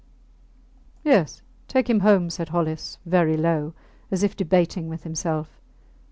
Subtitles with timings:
[1.03, 3.75] Yes, take him home, said Hollis, very low,
[4.09, 5.61] as if debating with himself.